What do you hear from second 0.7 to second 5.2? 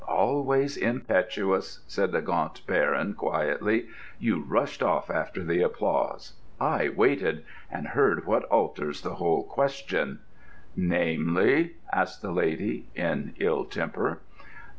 impetuous!" said the Gaunt Baron quietly. "You rushed off